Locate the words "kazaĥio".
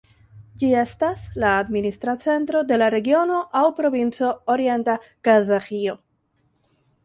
5.29-5.99